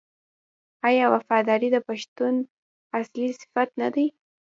آیا 0.87 1.05
وفاداري 1.15 1.69
د 1.73 1.77
پښتون 1.87 2.33
اصلي 2.99 3.27
صفت 3.41 3.69
نه 3.81 3.87
دی؟ 3.95 4.07